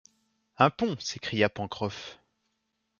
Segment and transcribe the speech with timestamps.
[0.57, 2.17] Un pont s’écria Pencroff